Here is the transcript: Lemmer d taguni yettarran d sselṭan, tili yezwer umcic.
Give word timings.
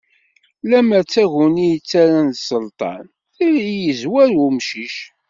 Lemmer 0.69 1.01
d 1.05 1.09
taguni 1.13 1.65
yettarran 1.71 2.27
d 2.31 2.35
sselṭan, 2.37 3.03
tili 3.35 3.73
yezwer 3.85 4.29
umcic. 4.47 4.97